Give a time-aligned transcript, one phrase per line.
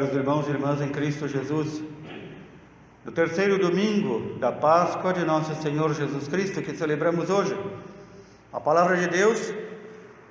[0.00, 1.82] Caros irmãos e irmãs em Cristo Jesus,
[3.04, 7.54] no terceiro domingo da Páscoa de Nosso Senhor Jesus Cristo, que celebramos hoje,
[8.50, 9.52] a palavra de Deus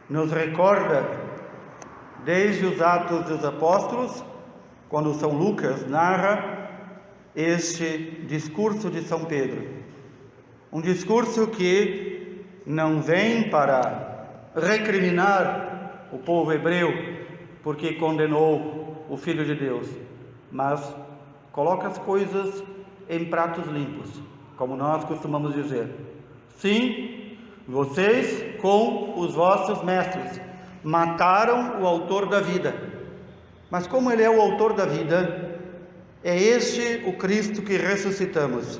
[0.10, 1.06] nos recorda,
[2.26, 4.24] desde os Atos dos Apóstolos,
[4.90, 6.72] quando São Lucas narra
[7.36, 9.68] este discurso de São Pedro.
[10.74, 17.20] Um discurso que não vem para recriminar o povo hebreu
[17.62, 18.79] porque condenou
[19.10, 19.88] o Filho de Deus,
[20.52, 20.82] mas
[21.52, 22.64] coloca as coisas
[23.10, 24.10] em pratos limpos,
[24.56, 25.90] como nós costumamos dizer.
[26.58, 27.38] Sim,
[27.68, 30.40] vocês com os vossos mestres
[30.84, 32.74] mataram o autor da vida.
[33.70, 35.60] Mas como ele é o autor da vida,
[36.24, 38.80] é este o Cristo que ressuscitamos.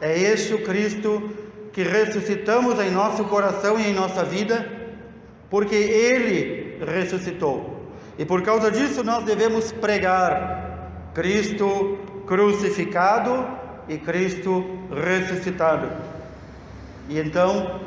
[0.00, 1.30] É este o Cristo
[1.72, 4.66] que ressuscitamos em nosso coração e em nossa vida,
[5.50, 7.67] porque ele ressuscitou.
[8.18, 13.46] E por causa disso nós devemos pregar Cristo crucificado
[13.88, 15.88] e Cristo ressuscitado.
[17.08, 17.80] E então,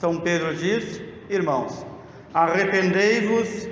[0.00, 1.86] São Pedro diz: Irmãos,
[2.34, 3.68] arrependei-vos,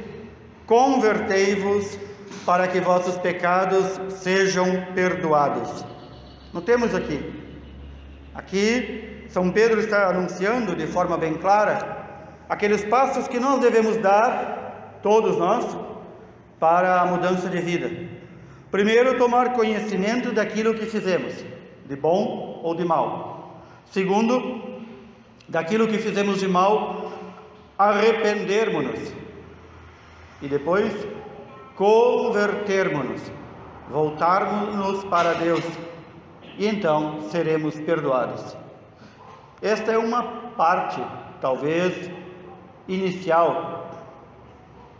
[0.67, 1.98] convertei-vos,
[2.45, 5.84] para que vossos pecados sejam perdoados.
[6.52, 7.42] Não temos aqui.
[8.34, 12.05] Aqui, São Pedro está anunciando de forma bem clara
[12.48, 14.64] aqueles passos que nós devemos dar,
[15.05, 15.77] todos nós,
[16.59, 17.91] para a mudança de vida.
[18.70, 21.45] Primeiro, tomar conhecimento daquilo que fizemos,
[21.87, 23.61] de bom ou de mal.
[23.85, 24.81] Segundo,
[25.47, 27.13] daquilo que fizemos de mal,
[27.79, 29.13] arrependermos-nos.
[30.41, 31.07] E depois,
[31.77, 33.20] convertermos-nos,
[33.91, 35.64] voltarmos-nos para Deus.
[36.57, 38.57] E então seremos perdoados.
[39.61, 40.23] Esta é uma
[40.57, 41.03] parte,
[41.43, 42.11] talvez
[42.89, 43.83] inicial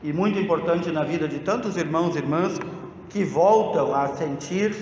[0.05, 2.61] e muito importante na vida de tantos irmãos e irmãs
[3.09, 4.77] que voltam a sentir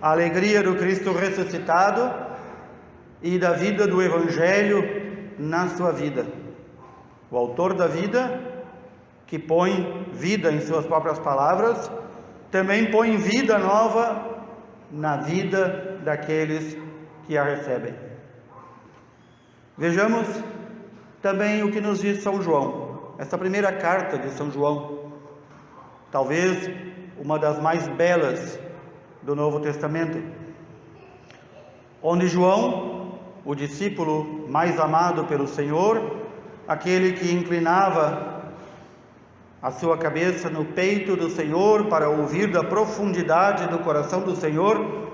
[0.00, 2.08] a alegria do Cristo ressuscitado
[3.20, 4.84] e da vida do Evangelho
[5.36, 6.24] na sua vida.
[7.28, 8.40] O autor da vida,
[9.26, 11.90] que põe vida em suas próprias palavras,
[12.48, 14.44] também põe vida nova
[14.92, 16.78] na vida daqueles
[17.26, 17.94] que a recebem.
[19.76, 20.28] Vejamos
[21.20, 22.87] também o que nos diz São João,
[23.18, 25.10] essa primeira carta de São João,
[26.08, 26.70] talvez
[27.18, 28.58] uma das mais belas
[29.22, 30.22] do Novo Testamento,
[32.00, 36.16] onde João, o discípulo mais amado pelo Senhor,
[36.68, 38.52] aquele que inclinava
[39.60, 45.08] a sua cabeça no peito do Senhor para ouvir da profundidade do coração do Senhor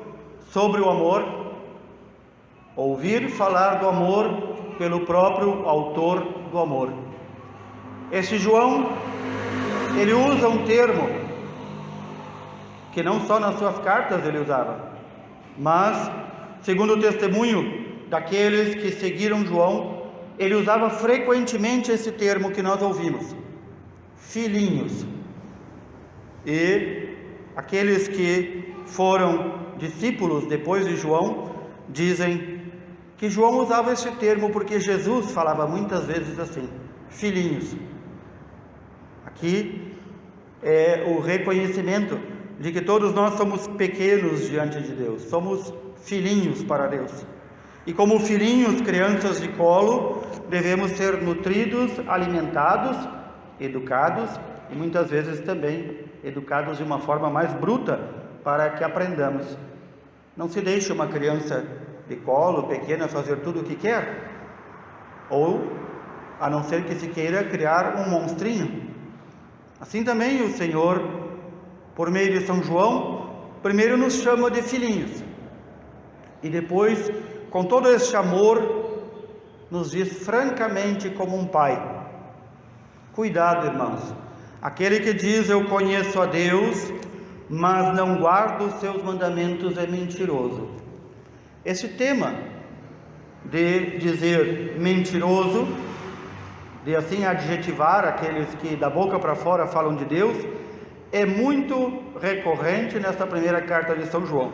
[0.51, 1.55] sobre o amor,
[2.77, 7.04] ouvir falar do amor pelo próprio autor do amor.
[8.13, 8.93] Este João,
[9.99, 11.09] ele usa um termo
[12.93, 14.93] que não só nas suas cartas ele usava,
[15.59, 16.11] mas,
[16.63, 20.05] segundo o testemunho daqueles que seguiram João,
[20.39, 23.35] ele usava frequentemente esse termo que nós ouvimos,
[24.17, 25.07] filhinhos.
[26.47, 27.09] E
[27.57, 31.51] aqueles que foram discípulos depois de João
[31.89, 32.63] dizem
[33.17, 36.69] que João usava esse termo porque Jesus falava muitas vezes assim:
[37.09, 37.75] filhinhos.
[39.35, 39.93] Aqui
[40.63, 42.21] é o reconhecimento
[42.61, 47.27] de que todos nós somos pequenos diante de Deus, somos filhinhos para Deus.
[47.85, 52.97] E como filhinhos, crianças de colo, devemos ser nutridos, alimentados,
[53.61, 54.31] educados
[54.71, 57.99] e muitas vezes também educados de uma forma mais bruta
[58.45, 59.59] para que aprendamos.
[60.37, 61.65] Não se deixe uma criança
[62.09, 64.31] de colo, pequena, fazer tudo o que quer,
[65.29, 65.73] ou
[66.41, 68.94] a não ser que se queira criar um monstrinho.
[69.81, 71.03] Assim também o Senhor,
[71.95, 73.31] por meio de São João,
[73.63, 75.23] primeiro nos chama de filhinhos,
[76.43, 77.11] e depois,
[77.51, 78.85] com todo este amor,
[79.71, 81.75] nos diz francamente como um pai:
[83.13, 84.15] Cuidado, irmãos,
[84.61, 86.93] aquele que diz eu conheço a Deus,
[87.49, 90.69] mas não guarda os seus mandamentos é mentiroso.
[91.65, 92.35] Esse tema
[93.45, 95.67] de dizer mentiroso,
[96.85, 100.37] de assim adjetivar aqueles que da boca para fora falam de Deus,
[101.11, 104.53] é muito recorrente nesta primeira carta de São João.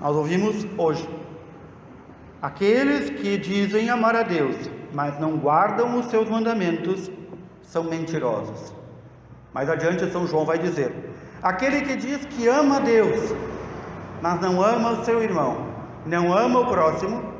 [0.00, 1.08] Nós ouvimos hoje.
[2.42, 7.10] Aqueles que dizem amar a Deus, mas não guardam os seus mandamentos,
[7.62, 8.74] são mentirosos.
[9.54, 10.92] Mais adiante, São João vai dizer:
[11.42, 13.34] aquele que diz que ama a Deus,
[14.20, 15.66] mas não ama o seu irmão,
[16.04, 17.32] não ama o próximo,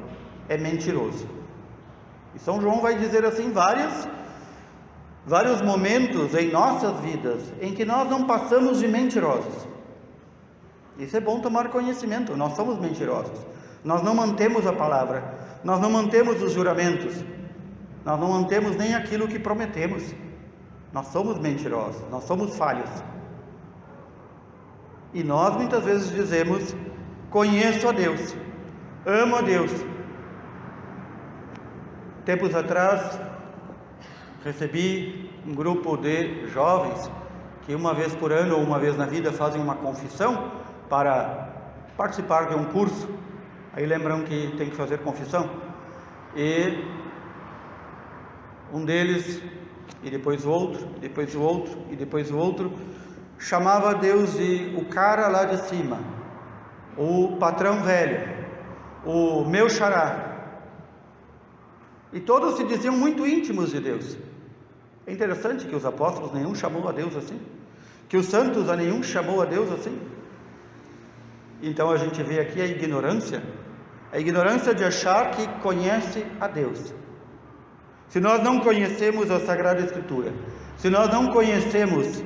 [0.49, 1.29] é mentiroso.
[2.35, 4.09] E São João vai dizer assim várias
[5.27, 9.67] vários momentos em nossas vidas em que nós não passamos de mentirosos.
[10.99, 12.37] Isso é bom tomar conhecimento.
[12.37, 13.39] Nós somos mentirosos.
[13.83, 15.59] Nós não mantemos a palavra.
[15.65, 17.25] Nós não mantemos os juramentos.
[18.05, 20.15] Nós não mantemos nem aquilo que prometemos.
[20.93, 22.03] Nós somos mentirosos.
[22.11, 22.91] Nós somos falhos.
[25.13, 26.75] E nós muitas vezes dizemos:
[27.31, 28.37] Conheço a Deus,
[29.05, 29.73] amo a Deus.
[32.25, 33.21] Tempos atrás,
[34.43, 37.11] recebi um grupo de jovens
[37.67, 40.51] que uma vez por ano ou uma vez na vida fazem uma confissão
[40.89, 41.49] para
[41.99, 43.07] participar de um curso.
[43.75, 45.51] Aí lembram que tem que fazer confissão.
[46.35, 46.83] E
[48.73, 49.43] um deles,
[50.03, 52.73] e depois o outro, depois o outro, e depois o outro,
[53.39, 56.01] chamava Deus de o cara lá de cima,
[56.97, 58.27] o patrão velho,
[59.05, 60.34] o meu xará.
[62.15, 64.17] E todos se diziam muito íntimos de Deus.
[65.05, 67.39] É interessante que os apóstolos nenhum chamou a Deus assim,
[68.09, 70.01] que os santos a nenhum chamou a Deus assim.
[71.61, 73.43] Então a gente vê aqui a ignorância,
[74.13, 76.95] a ignorância de achar que conhece a Deus.
[78.09, 80.33] Se nós não conhecemos a Sagrada Escritura,
[80.77, 82.23] se nós não conhecemos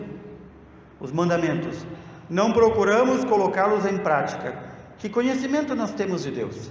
[1.01, 1.87] os mandamentos,
[2.29, 4.55] não procuramos colocá-los em prática,
[4.99, 6.71] que conhecimento nós temos de Deus?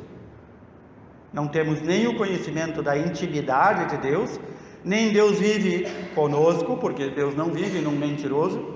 [1.33, 4.39] Não temos nem o conhecimento da intimidade de Deus,
[4.83, 5.85] nem Deus vive
[6.15, 8.75] conosco, porque Deus não vive num mentiroso,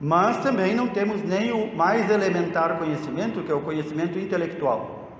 [0.00, 5.10] mas também não temos nem o mais elementar conhecimento, que é o conhecimento intelectual.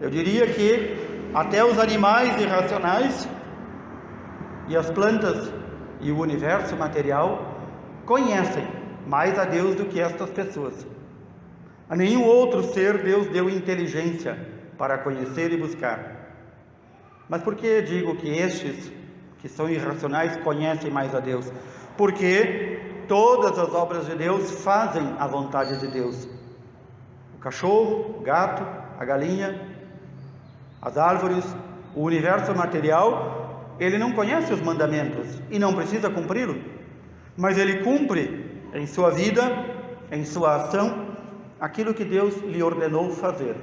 [0.00, 0.96] Eu diria que
[1.32, 3.28] até os animais irracionais
[4.68, 5.52] e as plantas
[6.00, 7.54] e o universo material
[8.04, 8.66] conhecem
[9.06, 10.86] mais a Deus do que estas pessoas.
[11.88, 16.24] A nenhum outro ser Deus deu inteligência para conhecer e buscar.
[17.28, 18.92] Mas por que digo que estes
[19.38, 21.50] que são irracionais conhecem mais a Deus?
[21.96, 26.28] Porque todas as obras de Deus fazem a vontade de Deus.
[27.34, 28.62] O cachorro, o gato,
[28.98, 29.60] a galinha,
[30.80, 31.44] as árvores,
[31.94, 36.56] o universo material, ele não conhece os mandamentos e não precisa cumpri-lo,
[37.36, 39.42] mas ele cumpre em sua vida,
[40.10, 41.16] em sua ação,
[41.60, 43.56] aquilo que Deus lhe ordenou fazer.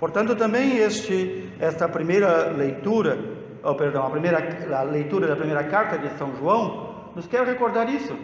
[0.00, 3.18] Portanto, também este, esta primeira leitura,
[3.62, 4.38] oh, perdão, a primeira
[4.74, 8.16] a leitura da primeira carta de São João, nos quer recordar isso.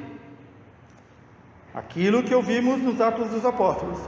[1.74, 3.98] Aquilo que ouvimos nos Atos dos Apóstolos.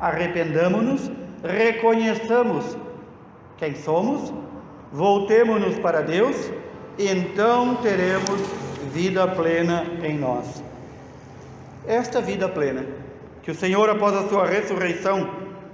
[0.00, 1.12] Arrependamos-nos,
[1.44, 2.76] reconheçamos
[3.56, 4.34] quem somos,
[4.90, 6.50] voltemos-nos para Deus,
[6.98, 8.40] então teremos
[8.92, 10.60] vida plena em nós.
[11.86, 12.84] Esta vida plena,
[13.44, 15.30] que o Senhor, após a sua ressurreição,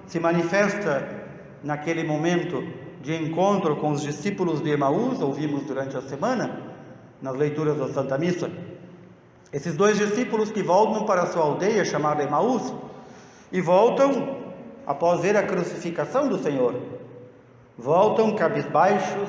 [0.06, 1.17] se manifesta
[1.62, 2.62] naquele momento
[3.00, 6.60] de encontro com os discípulos de Emaús, ouvimos durante a semana,
[7.20, 8.50] nas leituras da Santa Missa.
[9.52, 12.72] Esses dois discípulos que voltam para a sua aldeia chamada Emaús
[13.50, 14.36] e voltam
[14.86, 16.74] após ver a crucificação do Senhor.
[17.76, 19.28] Voltam cabisbaixos,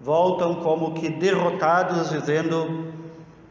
[0.00, 2.92] voltam como que derrotados, dizendo: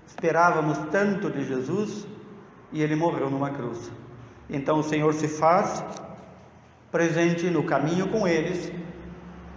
[0.07, 2.07] Esperávamos tanto de Jesus
[2.71, 3.91] e ele morreu numa cruz.
[4.49, 5.83] Então o Senhor se faz
[6.93, 8.71] presente no caminho com eles,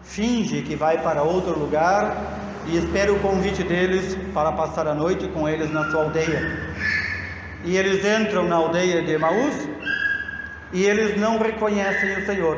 [0.02, 5.28] finge que vai para outro lugar e espera o convite deles para passar a noite
[5.28, 6.40] com eles na sua aldeia.
[7.62, 9.69] E eles entram na aldeia de Emaús
[10.73, 12.57] e eles não reconhecem o Senhor.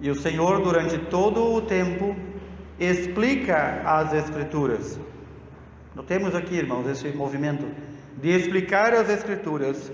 [0.00, 2.14] E o Senhor, durante todo o tempo,
[2.78, 5.00] explica as Escrituras.
[5.96, 7.66] Notemos aqui, irmãos, esse movimento
[8.22, 9.90] de explicar as Escrituras.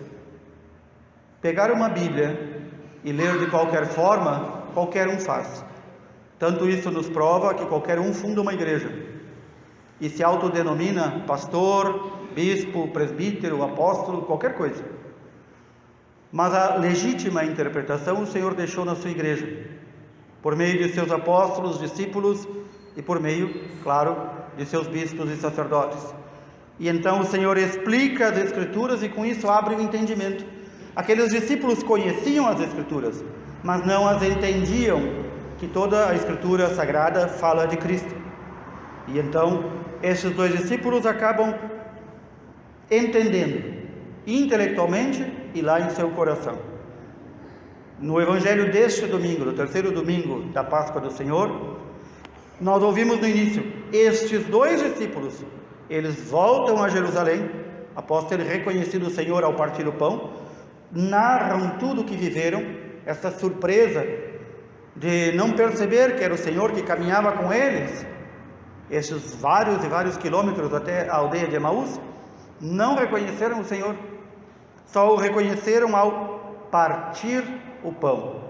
[1.41, 2.52] Pegar uma Bíblia
[3.05, 5.65] e ler de qualquer forma, qualquer um faz.
[6.39, 8.91] Tanto isso nos prova que qualquer um funda uma igreja
[10.01, 14.85] e se autodenomina pastor, bispo, presbítero, apóstolo, qualquer coisa.
[16.33, 19.67] Mas a legítima interpretação o Senhor deixou na sua igreja,
[20.43, 22.49] por meio de seus apóstolos, discípulos
[22.97, 24.17] e por meio, claro,
[24.57, 26.13] de seus bispos e sacerdotes.
[26.81, 30.45] E então o Senhor explica as Escrituras e com isso abre o entendimento
[30.95, 33.25] Aqueles discípulos conheciam as Escrituras,
[33.63, 35.01] mas não as entendiam,
[35.59, 38.15] que toda a Escritura sagrada fala de Cristo.
[39.09, 39.65] E então,
[40.03, 41.55] esses dois discípulos acabam
[42.91, 43.83] entendendo
[44.27, 46.59] intelectualmente e lá em seu coração.
[47.99, 51.79] No evangelho deste domingo, no terceiro domingo da Páscoa do Senhor,
[52.61, 55.45] nós ouvimos no início, estes dois discípulos,
[55.89, 57.49] eles voltam a Jerusalém,
[57.95, 60.31] após terem reconhecido o Senhor ao partir o pão,
[60.93, 62.63] narram tudo o que viveram,
[63.07, 64.07] essa surpresa
[64.95, 68.07] de não perceber que era o Senhor que caminhava com eles.
[68.91, 71.99] esses vários e vários quilômetros até a aldeia de Emaús,
[72.61, 73.97] não reconheceram o Senhor,
[74.85, 77.43] só o reconheceram ao partir
[77.83, 78.43] o pão.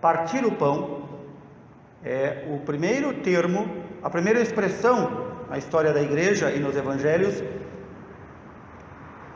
[0.00, 1.08] Partir o pão
[2.02, 3.68] é o primeiro termo,
[4.02, 7.42] a primeira expressão na história da igreja e nos evangelhos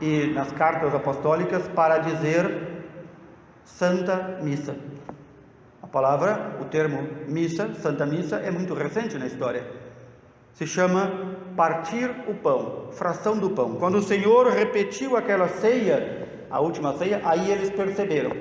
[0.01, 2.85] e nas cartas apostólicas para dizer
[3.65, 4.77] Santa Missa.
[5.83, 9.67] A palavra, o termo missa, Santa Missa, é muito recente na história.
[10.53, 13.77] Se chama partir o pão, fração do pão.
[13.77, 18.33] Quando o Senhor repetiu aquela ceia, a última ceia, aí eles perceberam.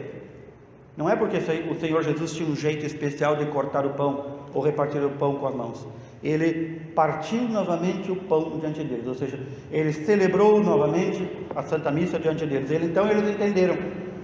[0.95, 4.61] Não é porque o Senhor Jesus tinha um jeito especial de cortar o pão ou
[4.61, 5.87] repartir o pão com as mãos.
[6.27, 9.39] Ele partiu novamente o pão diante deles, ou seja,
[9.71, 12.69] ele celebrou novamente a Santa Missa diante deles.
[12.69, 13.77] Ele, então eles entenderam: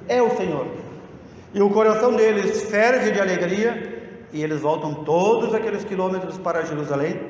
[0.09, 0.67] é o Senhor.
[1.53, 7.21] E o coração deles ferve de alegria e eles voltam todos aqueles quilômetros para Jerusalém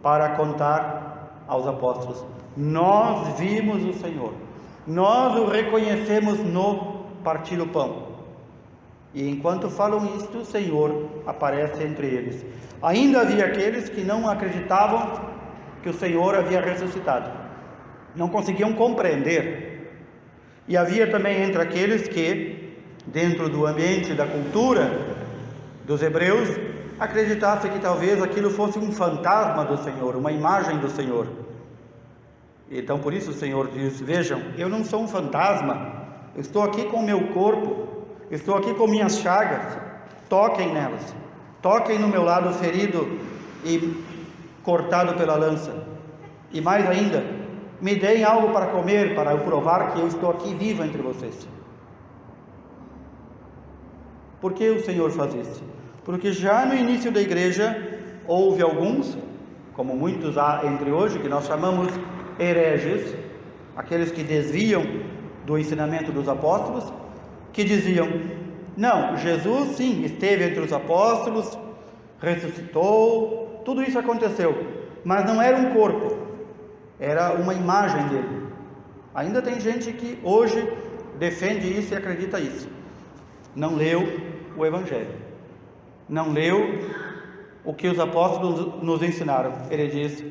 [0.00, 2.24] para contar aos apóstolos:
[2.56, 4.34] Nós vimos o Senhor,
[4.86, 8.11] nós o reconhecemos no partir o pão.
[9.14, 12.44] E enquanto falam isto, o Senhor aparece entre eles.
[12.82, 15.20] Ainda havia aqueles que não acreditavam
[15.82, 17.30] que o Senhor havia ressuscitado,
[18.16, 19.70] não conseguiam compreender.
[20.66, 24.90] E havia também entre aqueles que, dentro do ambiente da cultura
[25.84, 26.48] dos hebreus,
[26.98, 31.26] acreditassem que talvez aquilo fosse um fantasma do Senhor, uma imagem do Senhor.
[32.70, 35.92] Então por isso o Senhor diz: Vejam, eu não sou um fantasma,
[36.34, 37.88] eu estou aqui com o meu corpo,
[38.36, 39.78] estou aqui com minhas chagas,
[40.28, 41.14] toquem nelas,
[41.60, 43.18] toquem no meu lado ferido
[43.64, 44.02] e
[44.62, 45.86] cortado pela lança.
[46.50, 47.24] E mais ainda,
[47.80, 51.46] me deem algo para comer, para eu provar que eu estou aqui vivo entre vocês.
[54.40, 55.62] Por que o Senhor faz isso?
[56.04, 59.16] Porque já no início da igreja houve alguns,
[59.74, 61.92] como muitos há entre hoje, que nós chamamos
[62.38, 63.14] hereges,
[63.76, 64.84] aqueles que desviam
[65.44, 66.92] do ensinamento dos apóstolos,
[67.52, 68.08] que diziam:
[68.76, 71.58] não, Jesus sim esteve entre os apóstolos,
[72.20, 76.16] ressuscitou, tudo isso aconteceu, mas não era um corpo,
[76.98, 78.42] era uma imagem dele.
[79.14, 80.72] Ainda tem gente que hoje
[81.18, 82.68] defende isso e acredita isso.
[83.54, 84.02] Não leu
[84.56, 85.14] o Evangelho,
[86.08, 86.80] não leu
[87.64, 89.52] o que os apóstolos nos ensinaram.
[89.70, 90.24] Ele diz: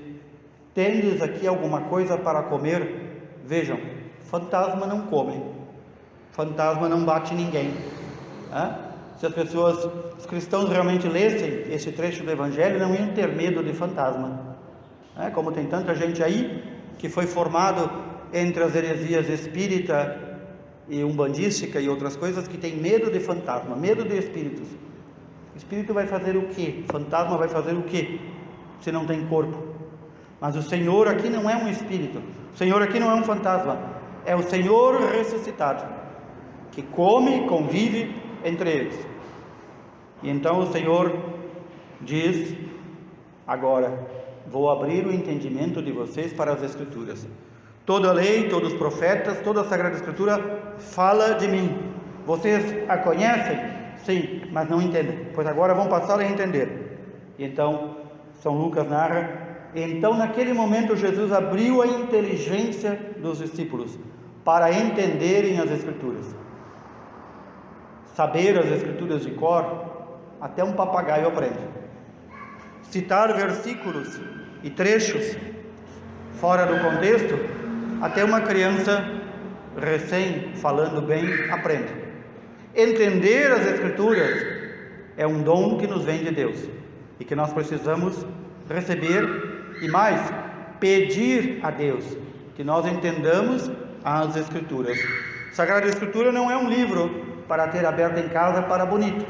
[0.73, 3.37] Tendes aqui alguma coisa para comer?
[3.45, 3.77] Vejam,
[4.21, 5.43] fantasma não come,
[6.31, 7.73] fantasma não bate ninguém.
[9.17, 13.63] Se as pessoas, os cristãos realmente lessem esse trecho do Evangelho, não iam ter medo
[13.63, 14.57] de fantasma.
[15.33, 16.63] Como tem tanta gente aí
[16.97, 17.89] que foi formado
[18.33, 20.39] entre as heresias espírita
[20.87, 24.67] e umbandística e outras coisas que tem medo de fantasma, medo de espíritos.
[25.55, 26.83] Espírito vai fazer o quê?
[26.87, 28.19] Fantasma vai fazer o quê?
[28.79, 29.75] Se não tem corpo.
[30.39, 32.19] Mas o Senhor aqui não é um espírito.
[32.53, 33.77] O Senhor aqui não é um fantasma.
[34.25, 36.00] É o Senhor ressuscitado
[36.71, 39.07] que come e convive entre eles.
[40.23, 41.17] E então o Senhor
[42.01, 42.55] diz:
[43.45, 44.07] Agora
[44.47, 47.27] vou abrir o entendimento de vocês para as Escrituras.
[47.85, 51.77] Toda a lei, todos os profetas, toda a Sagrada Escritura fala de mim.
[52.25, 53.57] Vocês a conhecem?
[54.05, 55.27] Sim, mas não entendem.
[55.33, 56.99] Pois agora vão passar a entender.
[57.37, 57.97] E então,
[58.41, 63.97] São Lucas narra: então naquele momento Jesus abriu a inteligência dos discípulos
[64.43, 66.35] para entenderem as Escrituras.
[68.13, 69.63] Saber as Escrituras de cor,
[70.39, 71.59] até um papagaio aprende.
[72.83, 74.19] Citar versículos
[74.63, 75.37] e trechos
[76.39, 77.35] fora do contexto,
[78.01, 79.21] até uma criança
[79.79, 81.93] recém falando bem aprende.
[82.75, 84.45] Entender as Escrituras
[85.15, 86.57] é um dom que nos vem de Deus
[87.19, 88.25] e que nós precisamos
[88.69, 89.23] receber
[89.81, 90.19] e mais,
[90.79, 92.17] pedir a Deus
[92.55, 93.71] que nós entendamos
[94.03, 94.97] as Escrituras.
[95.53, 99.25] Sagrada Escritura não é um livro para ter aberto em casa para bonito.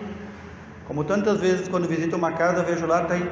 [0.86, 3.28] Como tantas vezes quando visito uma casa vejo lá tem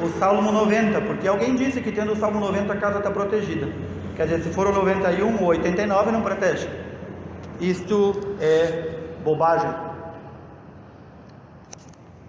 [0.00, 3.66] o Salmo 90, porque alguém disse que tendo o Salmo 90 a casa está protegida.
[4.14, 6.68] Quer dizer, se for o 91 ou 89 não protege.
[7.60, 9.70] Isto é bobagem.
[9.70, 9.86] A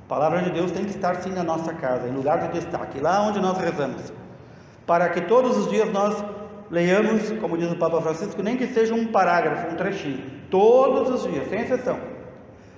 [0.08, 3.22] palavra de Deus tem que estar sim na nossa casa, em lugar de destaque, lá
[3.22, 4.12] onde nós rezamos,
[4.88, 6.16] para que todos os dias nós
[6.70, 11.32] leiamos, como diz o Papa Francisco, nem que seja um parágrafo, um trechinho, todos os
[11.32, 12.00] dias, sem exceção.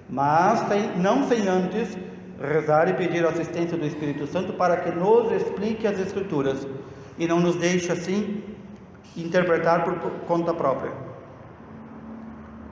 [0.10, 1.98] Mas sem, não sem antes
[2.40, 6.68] rezar e pedir a assistência do Espírito Santo para que nos explique as Escrituras
[7.18, 8.44] e não nos deixe assim
[9.16, 10.92] interpretar por conta própria.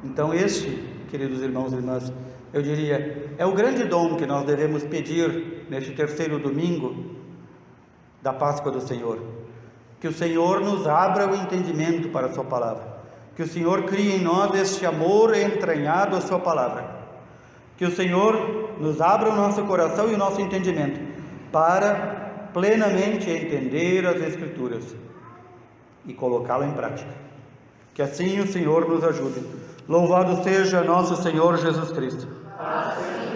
[0.04, 0.70] Então, este,
[1.10, 2.14] queridos irmãos e irmãs,
[2.54, 7.16] eu diria, é o grande dom que nós devemos pedir neste terceiro domingo
[8.22, 9.45] da Páscoa do Senhor.
[10.06, 12.84] Que o Senhor nos abra o entendimento para a Sua palavra.
[13.36, 16.86] Que o Senhor crie em nós este amor entranhado à Sua palavra.
[17.76, 21.00] Que o Senhor nos abra o nosso coração e o nosso entendimento
[21.52, 24.96] para plenamente entender as Escrituras
[26.06, 27.10] e colocá-la em prática.
[27.96, 29.44] Que assim o Senhor nos ajude.
[29.90, 32.28] Louvado seja nosso Senhor Jesus Cristo.
[32.60, 33.35] Amém.